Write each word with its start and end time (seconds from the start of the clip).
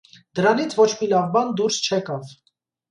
Դրանից 0.39 0.73
ոչ 0.79 0.87
մի 1.03 1.11
լավ 1.13 1.31
բան 1.37 1.55
դուրս 1.61 1.79
չեկավ։ 1.91 2.39